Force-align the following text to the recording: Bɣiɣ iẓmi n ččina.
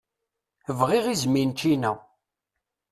Bɣiɣ 0.79 1.05
iẓmi 1.07 1.43
n 1.47 1.51
ččina. 1.55 1.91